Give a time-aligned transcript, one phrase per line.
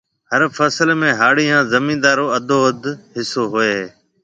[0.31, 2.79] هر فصل ۾ هاڙِي هانَ زميندار رو اڌواڌ
[3.15, 3.87] هسو هوئي هيَ۔